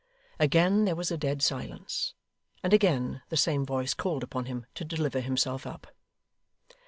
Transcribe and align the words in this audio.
Again 0.39 0.85
there 0.85 0.95
was 0.95 1.11
a 1.11 1.15
dead 1.19 1.43
silence, 1.43 2.15
and 2.63 2.73
again 2.73 3.21
the 3.29 3.37
same 3.37 3.63
voice 3.63 3.93
called 3.93 4.23
upon 4.23 4.45
him 4.45 4.65
to 4.73 4.83
deliver 4.83 5.19
himself 5.19 5.67
up. 5.67 5.85